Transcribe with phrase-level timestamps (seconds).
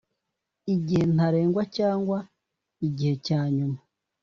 [0.73, 2.17] igihe ntarengwa cyangwa
[2.87, 3.79] igihe cya nyuma